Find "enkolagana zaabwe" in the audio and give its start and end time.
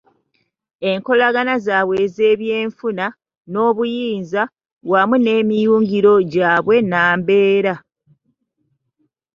0.91-1.95